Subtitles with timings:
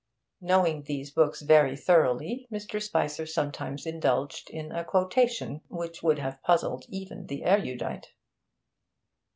[0.41, 2.81] Knowing these books very thoroughly, Mr.
[2.81, 8.07] Spicer sometimes indulged in a quotation which would have puzzled even the erudite.